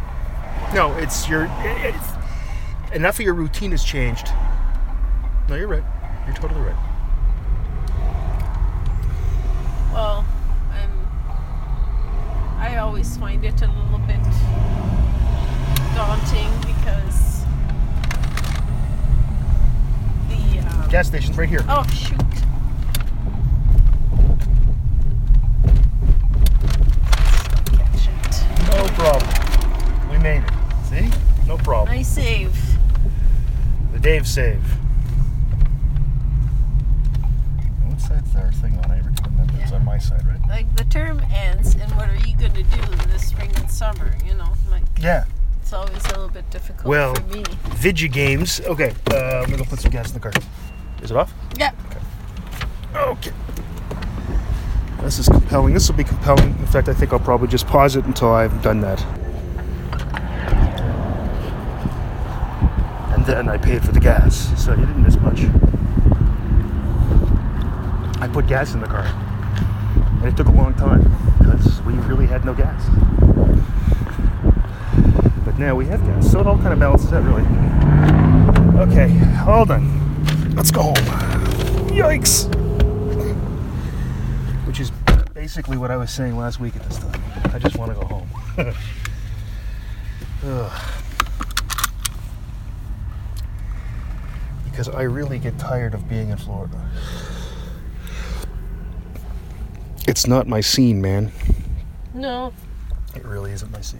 [0.73, 1.47] No, it's your.
[1.59, 2.07] It's,
[2.93, 4.27] enough of your routine has changed.
[5.47, 5.83] No, you're right.
[6.25, 6.75] You're totally right.
[9.93, 10.25] Well,
[10.71, 10.91] I'm.
[12.57, 14.23] I always find it a little bit
[15.93, 17.43] daunting because
[20.27, 20.59] the.
[20.59, 21.63] Um, Gas station's right here.
[21.69, 22.17] Oh shoot!
[28.71, 29.30] No problem.
[30.21, 30.51] Made it.
[30.85, 31.47] See?
[31.47, 31.89] No problem.
[31.97, 32.55] I save.
[33.93, 34.61] The Dave save.
[37.87, 38.91] What side's our thing on?
[38.91, 39.59] I can.
[39.61, 40.39] It's on my side, right?
[40.47, 44.15] Like the term ends, and what are you gonna do this spring and summer?
[44.25, 45.23] You know, like Yeah.
[45.61, 47.43] it's always a little bit difficult Well- for me.
[47.77, 48.61] Vidya games.
[48.67, 48.93] Okay.
[49.11, 50.33] Uh, I'm gonna go put some gas in the car.
[51.01, 51.33] Is it off?
[51.57, 51.71] Yeah.
[52.95, 53.29] Okay.
[53.29, 53.31] Okay.
[55.01, 55.73] This is compelling.
[55.73, 56.49] This will be compelling.
[56.59, 59.03] In fact, I think I'll probably just pause it until I've done that.
[63.21, 65.41] And then I paid for the gas, so you didn't miss much.
[68.19, 71.03] I put gas in the car, and it took a long time
[71.37, 72.83] because we really had no gas.
[75.45, 77.43] But now we have gas, so it all kind of balances out, really.
[78.91, 80.55] Okay, hold on.
[80.55, 80.95] Let's go home.
[81.91, 82.51] Yikes!
[84.65, 84.89] Which is
[85.35, 87.21] basically what I was saying last week at this time.
[87.53, 88.07] I just want to go
[90.43, 90.87] home.
[94.71, 96.89] Because I really get tired of being in Florida.
[100.07, 101.31] It's not my scene, man.
[102.13, 102.53] No.
[103.15, 103.99] It really isn't my scene.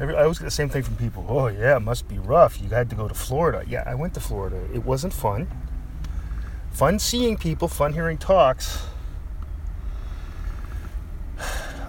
[0.00, 1.26] Every, I always get the same thing from people.
[1.28, 2.60] Oh yeah, it must be rough.
[2.60, 3.64] You had to go to Florida.
[3.66, 4.62] Yeah, I went to Florida.
[4.72, 5.48] It wasn't fun.
[6.70, 8.86] Fun seeing people, fun hearing talks.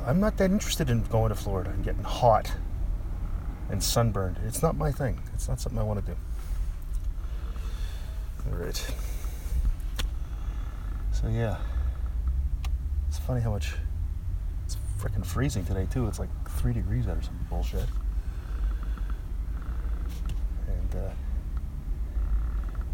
[0.08, 2.52] I'm not that interested in going to Florida and getting hot
[3.70, 4.40] and sunburned.
[4.44, 5.22] It's not my thing.
[5.36, 6.18] It's not something I want to do.
[8.50, 8.92] Right.
[11.12, 11.58] So yeah,
[13.08, 13.74] it's funny how much
[14.66, 16.08] it's freaking freezing today too.
[16.08, 17.86] It's like three degrees out or some bullshit.
[20.68, 21.12] And uh,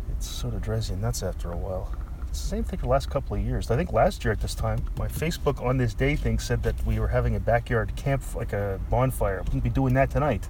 [0.10, 1.94] it sort of drives you nuts after a while.
[2.30, 3.72] It's the same thing for the last couple of years.
[3.72, 6.76] I think last year at this time, my Facebook on this day thing said that
[6.86, 9.42] we were having a backyard camp, like a bonfire.
[9.44, 10.50] Wouldn't be doing that tonight.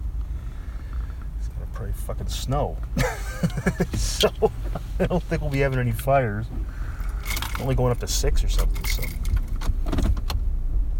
[1.75, 2.77] Probably fucking snow.
[3.95, 4.29] so
[4.97, 6.45] I don't think we'll be having any fires.
[7.59, 8.85] Only going up to six or something.
[8.85, 9.03] So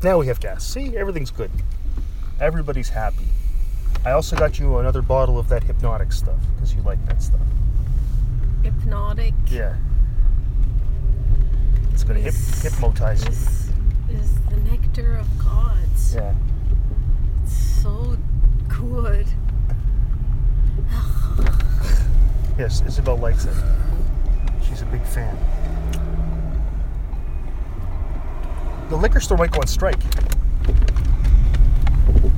[0.04, 0.66] now we have gas.
[0.66, 1.50] See, everything's good.
[2.42, 3.26] Everybody's happy.
[4.06, 7.40] I also got you another bottle of that Hpnotiq stuff because you like that stuff.
[8.62, 9.34] Hpnotiq.
[9.50, 9.78] Yeah.
[11.94, 13.30] It's gonna hip, Is- hypnotize you.
[13.32, 13.70] Is,
[14.22, 16.16] is the nectar of gods.
[16.16, 16.36] Yeah.
[17.44, 18.18] It's so
[18.68, 19.26] good.
[22.58, 23.54] Yes, Isabel likes it.
[24.64, 25.38] She's a big fan.
[28.90, 30.02] The liquor store might go on strike.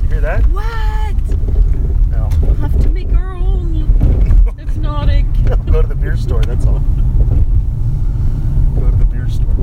[0.02, 0.42] You hear that?
[0.46, 1.14] What?
[2.08, 2.28] No.
[2.42, 3.86] We'll have to make our own
[4.56, 5.66] Hpnotiq.
[5.70, 6.80] go to the beer store, that's all.
[8.74, 9.54] Go to the beer store.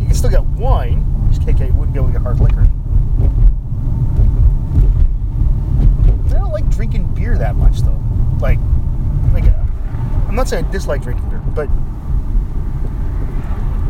[0.00, 2.22] You can still get wine, you just can't get, you wouldn't be able to get
[2.22, 2.66] hard liquor.
[6.34, 8.00] I don't like drinking beer that much though.
[8.40, 8.58] Like,
[9.32, 9.64] like, uh,
[10.28, 11.68] I'm not saying I dislike drinking beer, but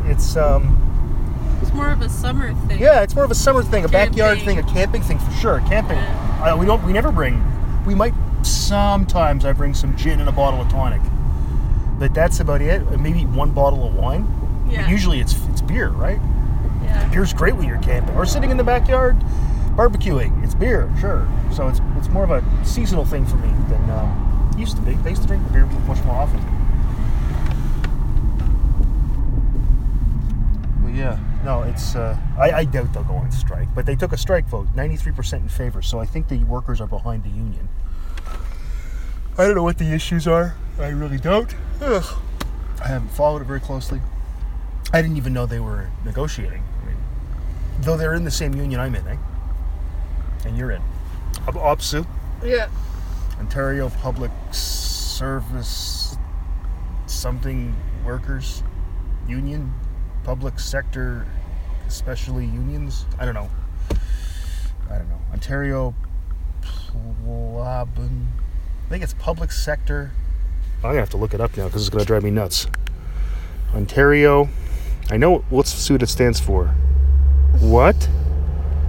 [0.08, 0.78] it's, um,
[1.62, 2.78] It's more of a summer thing.
[2.80, 5.60] yeah, it's more of a summer thing, a backyard thing, a camping thing for sure.
[5.66, 6.52] Camping, Yeah.
[6.52, 7.42] uh, we don't, we never bring.
[7.84, 11.00] We might sometimes I bring some gin and a bottle of tonic,
[11.98, 12.82] but that's about it.
[12.86, 14.26] Uh, Maybe one bottle of wine.
[14.66, 16.18] But usually it's it's beer, right?
[16.82, 17.08] Yeah.
[17.10, 19.16] Beer's great when you're camping or sitting in the backyard
[19.76, 20.42] barbecuing.
[20.44, 21.28] It's beer, sure.
[21.52, 24.23] So it's it's more of a seasonal thing for me than it
[24.58, 24.96] used to be.
[25.04, 26.40] I used to drink beer much more often.
[30.82, 31.94] Well, yeah, no, it's.
[31.94, 35.34] Uh, I, I doubt they'll go on strike, but they took a strike vote, 93%
[35.34, 35.82] in favor.
[35.82, 37.68] So I think the workers are behind the union.
[39.36, 40.54] I don't know what the issues are.
[40.78, 41.54] I really don't.
[41.80, 42.04] Ugh.
[42.82, 44.00] I haven't followed it very closely.
[44.92, 46.62] I didn't even know they were negotiating.
[46.82, 46.96] I mean,
[47.80, 49.16] though they're in the same union I'm in, eh?
[50.44, 50.82] And you're in.
[51.46, 52.06] OPSEU,
[52.44, 52.68] Yeah.
[53.38, 56.04] Ontario Public Service
[57.06, 57.74] something
[58.04, 58.62] workers
[59.26, 59.72] union,
[60.24, 61.26] public sector,
[61.86, 63.06] especially unions.
[63.18, 63.48] I don't know.
[64.90, 65.20] I don't know.
[65.32, 65.94] Ontario.
[67.62, 67.86] I
[68.90, 70.12] think it's public sector.
[70.76, 72.66] I'm gonna have to look it up now because it's gonna drive me nuts.
[73.74, 74.48] Ontario.
[75.10, 75.44] I know.
[75.50, 76.66] Let's see what it stands for.
[77.60, 78.08] What?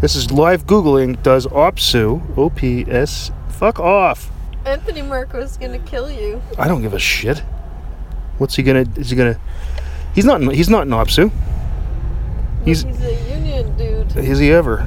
[0.01, 1.21] This is live googling.
[1.23, 3.31] Does OPSEU O P S?
[3.49, 4.29] Fuck off.
[4.65, 6.41] Anthony Marco's gonna kill you.
[6.57, 7.39] I don't give a shit.
[8.37, 8.85] What's he gonna?
[8.95, 9.39] Is he gonna?
[10.13, 10.41] He's not.
[10.41, 11.31] He's not in OPSEU.
[12.65, 14.15] He's- He's a union dude.
[14.17, 14.81] Is he ever?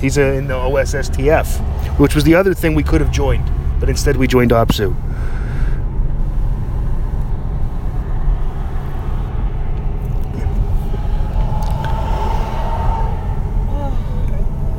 [0.00, 3.48] He's uh, in the OSSTF, which was the other thing we could have joined,
[3.78, 4.94] but instead we joined OPSEU.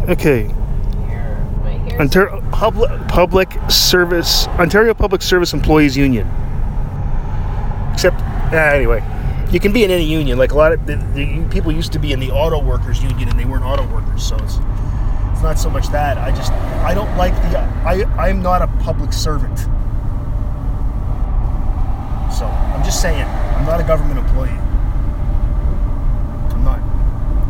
[0.09, 0.53] Okay,
[1.99, 6.27] Ontario Public Public Service Ontario Public Service Employees Union.
[7.93, 8.19] Except,
[8.51, 9.03] uh, anyway,
[9.51, 10.37] you can be in any union.
[10.37, 13.29] Like a lot of the, the people used to be in the auto workers union,
[13.29, 14.57] and they weren't auto workers, so it's
[15.31, 16.17] it's not so much that.
[16.17, 19.59] I just I don't like the I I'm not a public servant.
[22.33, 24.49] So I'm just saying I'm not a government employee.
[26.49, 26.79] I'm not.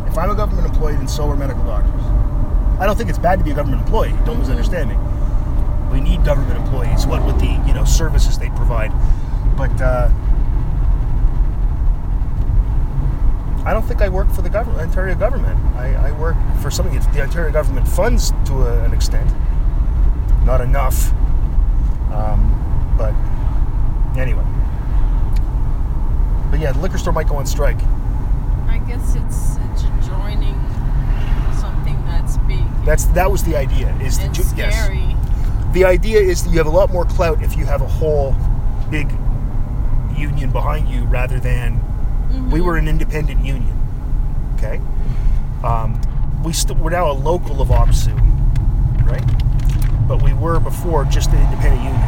[0.06, 2.23] If I'm a government employee, then so are medical doctors.
[2.78, 4.14] I don't think it's bad to be a government employee.
[4.24, 4.96] Don't misunderstand me.
[5.92, 7.06] We need government employees.
[7.06, 8.92] What with the you know services they provide,
[9.56, 10.10] but uh,
[13.64, 15.58] I don't think I work for the government, Ontario government.
[15.76, 19.30] I, I work for something that the Ontario government funds to a, an extent,
[20.44, 21.12] not enough.
[22.12, 22.50] Um,
[22.98, 23.14] but
[24.18, 24.44] anyway,
[26.50, 27.78] but yeah, the liquor store might go on strike.
[28.68, 30.63] I guess it's it's joining
[32.24, 33.94] that's big That's that was the idea.
[34.00, 34.88] Is and ju- yes.
[35.72, 38.34] the idea is that you have a lot more clout if you have a whole
[38.90, 39.10] big
[40.16, 41.80] union behind you rather than
[42.50, 43.76] we were an independent union.
[44.56, 44.80] Okay,
[45.62, 46.00] um,
[46.44, 48.14] we st- we're now a local of OPSEU,
[49.06, 49.24] right?
[50.08, 52.00] But we were before just an independent union.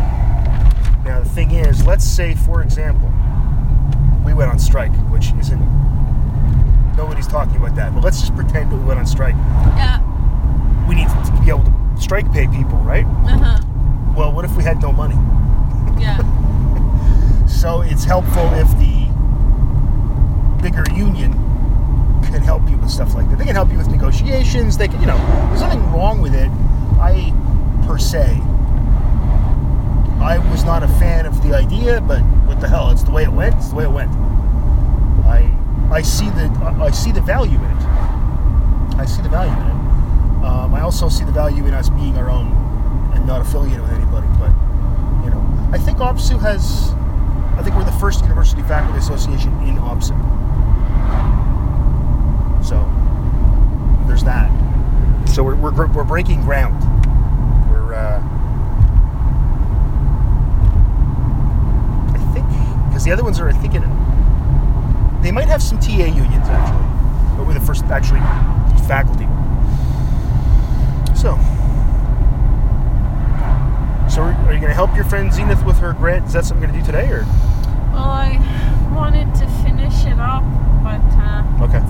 [1.04, 3.12] Now the thing is, let's say for example,
[4.24, 5.60] we went on strike, which isn't
[6.96, 7.94] nobody's talking about that.
[7.94, 9.34] But let's just pretend that we went on strike.
[9.76, 10.00] Yeah.
[10.88, 13.04] We need to be able to strike pay people, right?
[13.04, 13.58] Uh huh.
[14.16, 15.16] Well, what if we had no money?
[16.00, 16.22] Yeah.
[17.48, 19.06] So it's helpful if the
[20.62, 21.32] bigger union
[22.24, 23.38] can help you with stuff like that.
[23.38, 24.76] They can help you with negotiations.
[24.76, 25.16] They can, you know,
[25.48, 26.50] there's nothing wrong with it.
[27.00, 27.32] I,
[27.86, 28.40] per se,
[30.20, 32.90] I was not a fan of the idea, but what the hell?
[32.90, 33.54] It's the way it went.
[33.56, 34.10] It's the way it went.
[35.24, 35.50] I,
[35.90, 37.82] I see the, I see the value in it.
[38.98, 39.75] I see the value in it.
[40.46, 42.52] Um, I also see the value in us being our own
[43.14, 44.28] and not affiliated with anybody.
[44.38, 44.50] But
[45.24, 45.42] you know,
[45.72, 46.92] I think OPSEU has.
[47.58, 50.14] I think we're the first university faculty association in OPSEU.
[52.64, 52.76] So
[54.06, 54.48] there's that.
[55.28, 56.80] So we're, we're, we're breaking ground.
[57.68, 58.22] We're uh,
[62.14, 62.46] I think
[62.88, 63.82] because the other ones are I think in
[65.22, 68.20] they might have some TA unions actually, but we're the first actually
[68.86, 69.26] faculty.
[71.16, 71.36] So.
[74.08, 76.26] So are you going to help your friend Zenith with her grant?
[76.26, 77.24] Is that something you're going to do today, or
[77.92, 78.38] Well, I
[78.94, 80.44] wanted to finish it up,
[80.84, 81.82] but uh, Okay.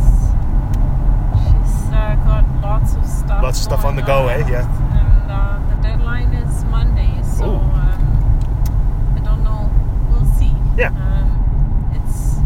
[1.42, 3.42] she's uh, got lots of stuff.
[3.42, 4.38] Lots of stuff on the go, eh?
[4.48, 4.64] Yeah.
[4.96, 9.70] And uh, the deadline is Monday, so um, I don't know.
[10.10, 10.52] We'll see.
[10.78, 10.88] Yeah.
[10.88, 12.38] Um, it's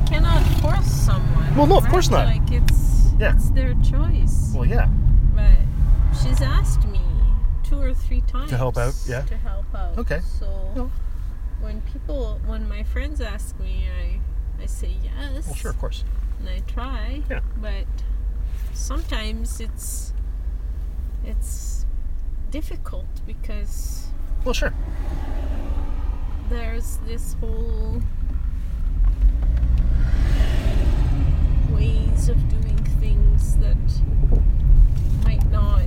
[0.00, 1.54] you cannot force someone.
[1.56, 1.90] Well, no, of right?
[1.90, 2.26] course not.
[2.26, 3.34] Like it's Yeah.
[3.34, 4.52] it's their choice.
[4.54, 4.88] well, yeah,
[5.36, 7.00] But she's asked me
[7.62, 9.22] two or three times to help out, yeah.
[9.22, 9.98] To help out.
[9.98, 10.20] Okay.
[10.38, 10.90] So No.
[11.60, 14.20] when people, when my friends ask me, I
[14.62, 15.46] I say yes.
[15.46, 16.02] well, sure, of course.
[16.40, 17.22] And I try.
[17.30, 17.40] Yeah.
[17.60, 17.86] But
[18.72, 20.12] sometimes it's
[21.24, 21.84] it's
[22.50, 24.06] difficult because
[24.44, 24.72] Well, sure.
[26.48, 28.00] there's this whole
[31.70, 33.76] ways of doing things that
[35.26, 35.82] might not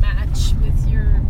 [0.00, 1.20] match with your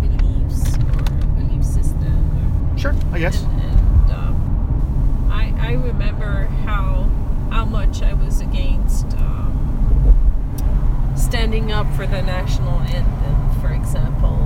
[0.00, 1.02] beliefs or
[1.36, 3.42] belief system Sure, I guess.
[3.42, 7.10] and, and um, I, I remember how
[7.50, 14.38] how much I was against um, standing up for the national anthem, for example,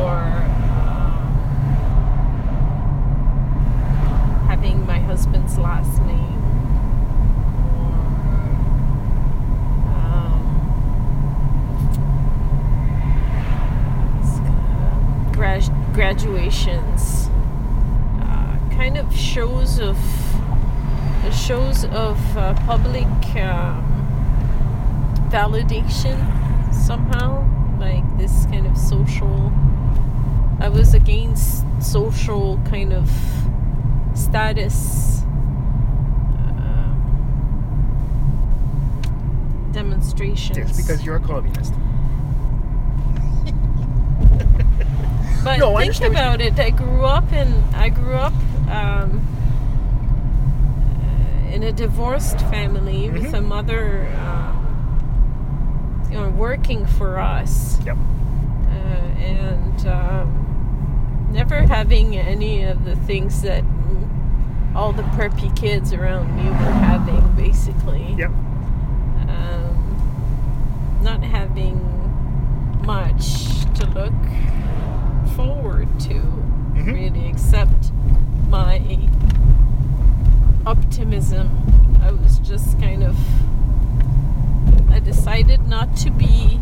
[0.00, 0.18] or
[0.84, 1.24] um,
[4.48, 6.42] having my husband's last name,
[7.78, 7.94] or
[9.94, 10.42] um,
[14.20, 17.28] it's, uh, grad- graduations
[18.20, 19.96] uh, kind of shows of
[21.32, 23.84] shows of uh, public um,
[25.30, 26.18] validation
[26.74, 27.46] somehow
[27.78, 29.52] like this kind of social
[30.58, 33.08] i was against social kind of
[34.14, 35.22] status
[36.48, 36.94] uh,
[39.70, 41.72] demonstrations because you're a communist.
[45.44, 46.58] But No, think about it.
[46.58, 48.32] I grew up in I grew up
[48.70, 49.22] um,
[51.02, 53.38] uh, in a divorced family with Mhm.
[53.38, 57.96] a mother, um, you know, working for us, Yep.
[57.96, 63.62] uh, and um, never having any of the things that
[64.74, 68.30] all the preppy kids around me were having, basically Yep.
[69.28, 69.96] um,
[71.02, 71.80] not having
[72.84, 74.12] much to look
[75.38, 76.14] forward to,
[76.74, 76.86] Mhm.
[76.94, 77.92] really, except
[78.48, 78.80] my
[80.66, 81.48] optimism.
[82.02, 83.16] I was just kind of.
[84.90, 86.58] I decided not to be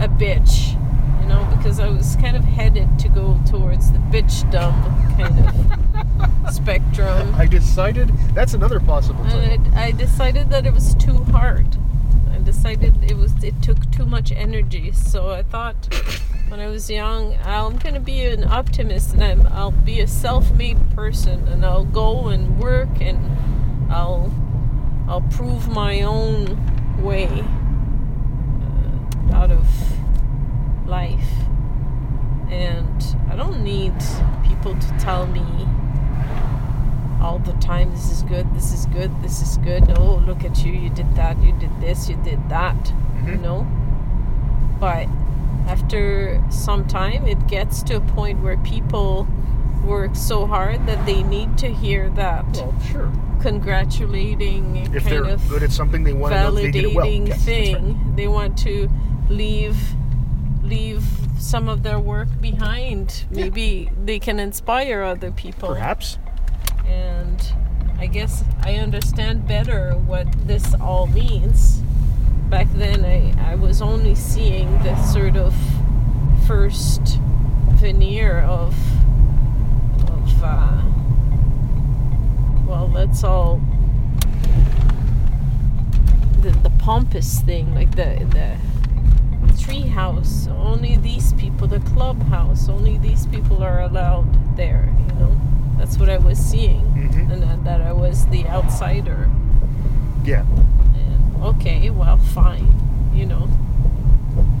[0.00, 0.72] a bitch,
[1.20, 4.74] you know, because I was kind of headed to go towards the bitch dumb
[5.18, 7.34] kind of spectrum.
[7.36, 9.22] I decided that's another possible.
[9.24, 11.76] And I, I decided that it was too hard.
[12.50, 14.90] I decided it was it took too much energy.
[14.90, 15.76] So I thought
[16.48, 20.90] when I was young, I'm gonna be an optimist and I'm, I'll be a self-made
[20.90, 23.20] person and I'll go and work and
[23.88, 24.32] I'll
[25.08, 26.58] I'll prove my own
[27.00, 27.28] way
[28.66, 29.64] uh, out of
[30.88, 31.30] life.
[32.50, 33.94] And I don't need
[34.42, 35.68] people to tell me
[37.20, 40.64] all the time this is good this is good this is good oh look at
[40.64, 42.92] you you did that you did this you did that
[43.26, 43.40] you Mhm.
[43.42, 43.66] know
[44.80, 45.06] but
[45.68, 49.26] after some time it gets to a point where people
[49.84, 53.10] work so hard that they need to hear that Well, sure.
[53.40, 57.06] congratulating If kind they're of good at something, they want to know they well.
[57.06, 57.76] validating Yes, that's right.
[57.76, 58.88] thing they want to
[59.28, 59.76] leave
[60.62, 61.02] leave
[61.38, 66.18] some of their work behind maybe they can inspire other people Perhaps.
[68.00, 71.82] I guess I understand better what this all means.
[72.48, 75.54] Back then, I, I was only seeing the sort of
[76.46, 77.18] first
[77.72, 78.74] veneer of
[80.08, 80.82] of uh,
[82.66, 83.60] well, let's all
[86.40, 90.48] the the pompous thing, like the the tree house.
[90.48, 92.66] Only these people, the clubhouse.
[92.66, 94.88] Only these people are allowed there.
[95.80, 97.32] That's what I was seeing, Mhm.
[97.32, 99.30] and that, that I was the outsider.
[100.24, 100.42] Yeah.
[100.94, 102.68] And, okay, well, fine.
[103.14, 103.48] You know,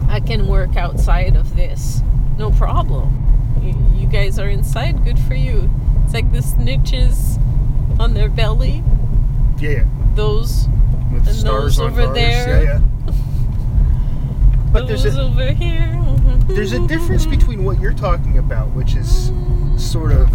[0.08, 2.02] I can work outside of this,
[2.38, 3.12] no problem.
[3.62, 5.68] You, you guys are inside, good for you.
[6.04, 7.38] It's like the snitches
[8.00, 8.82] on their belly.
[9.58, 9.70] Yeah.
[9.70, 9.84] yeah.
[10.14, 10.68] Those
[11.12, 12.62] With And stars those over there.
[12.64, 13.12] Yeah, yeah.
[14.72, 16.00] But there's those a over here.
[16.48, 19.30] there's a difference between what you're talking about, which is
[19.76, 20.30] sort of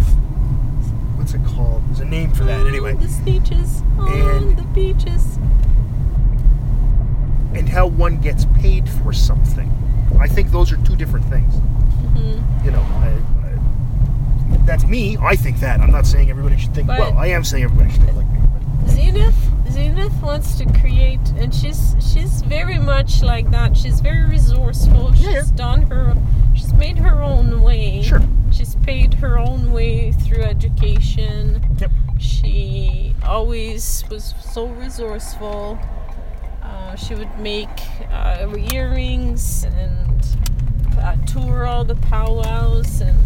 [1.36, 1.82] it called?
[1.88, 2.94] There's a name for that anyway.
[2.94, 4.12] The snitches on
[4.42, 5.38] And- the beaches.
[7.54, 9.70] and how one gets paid for something.
[10.20, 11.54] I think those are two different things.
[12.14, 12.64] Mhm.
[12.64, 13.08] You know, I,
[13.46, 15.16] I, that's me.
[15.20, 15.80] I think that.
[15.80, 16.86] I'm not saying everybody should think.
[16.86, 18.38] But- well, I am saying everybody should think like me.
[18.82, 19.34] But Zenith
[19.70, 23.76] Zenith wants to create and she's she's very much like that.
[23.76, 25.12] She's very resourceful.
[25.14, 25.42] She's Yeah, yeah.
[25.54, 26.14] done her
[26.54, 28.02] she's made her own way.
[28.02, 28.22] Sure.
[28.56, 31.62] She's paid her own way through education.
[31.78, 31.90] Yep.
[32.18, 35.78] She always was so resourceful.
[36.62, 37.68] Uh, she would make
[38.10, 40.26] uh, earrings and
[40.98, 43.18] uh, tour all the powwows, and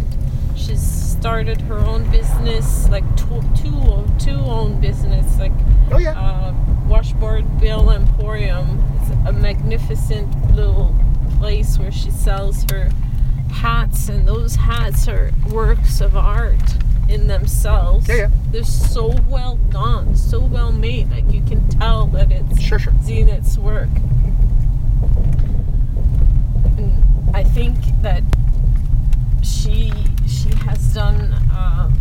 [0.57, 5.53] she's started her own business, like two, two, two own business, like
[5.91, 6.11] Oh yeah.
[6.19, 6.53] uh,
[6.89, 8.83] Washboard Bill Emporium.
[8.99, 10.93] It's a magnificent little
[11.39, 12.89] place where she sells her
[13.51, 16.61] hats, and those hats are works of art
[17.09, 18.07] in themselves.
[18.07, 18.29] Yeah, yeah.
[18.51, 21.09] They're so well done, so well made.
[21.11, 22.93] Like you can tell that it's sure, sure.
[23.03, 23.89] Zenith's work.
[26.77, 27.03] And
[27.35, 28.23] I think that
[29.43, 29.91] she
[30.27, 31.97] she has done um,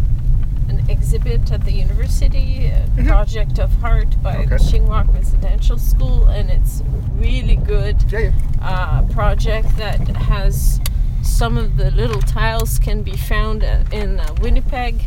[0.68, 3.06] an exhibit at the university, a Mhm.
[3.06, 4.64] project of heart by the Okay.
[4.64, 6.82] Shingwauk Residential School, and it's
[7.16, 8.30] really good Yeah, yeah.
[8.62, 10.80] uh, project that has
[11.22, 15.02] some of the little tiles can be found uh, in uh, Winnipeg,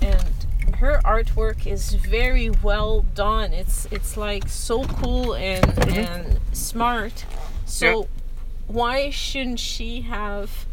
[0.00, 0.28] and
[0.76, 3.52] her artwork is very well done.
[3.52, 7.24] It's it's like so cool and and smart.
[7.66, 8.06] So Yeah.
[8.66, 10.66] why shouldn't she have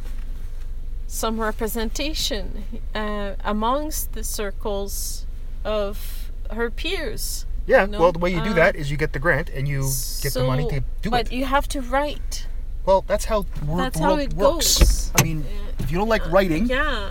[1.08, 2.64] some representation
[2.96, 5.26] uh, amongst the circles
[5.64, 7.46] of her peers?
[7.68, 7.86] Yeah.
[7.86, 9.90] No, well, the way you do uh, that is you get the grant and you
[10.22, 11.34] get the money to do but it.
[11.34, 12.48] you have to write.
[12.86, 14.80] Well, that's how wor- That's how it works.
[14.80, 15.12] goes.
[15.16, 15.46] I mean,
[15.80, 17.10] if you don't like writing, Yeah,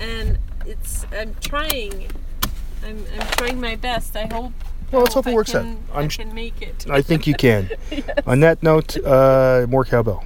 [0.00, 2.08] and it's I'm trying.
[2.84, 4.16] I'm, I'm trying my best.
[4.16, 4.52] I hope.
[4.90, 5.64] Well, let's hope it works out.
[5.64, 6.86] I'm I can make it.
[6.90, 7.70] I think you can.
[8.26, 10.24] On that note, uh, more cowbell.